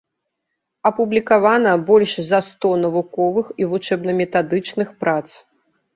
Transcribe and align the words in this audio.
Апублікавана 0.89 1.73
больш 1.89 2.11
за 2.29 2.39
сто 2.49 2.73
навуковых 2.85 3.45
і 3.65 3.69
вучэбна-метадычных 3.75 4.87
прац. 5.05 5.27